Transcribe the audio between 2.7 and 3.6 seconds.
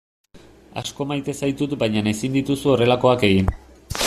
horrelakoak egin.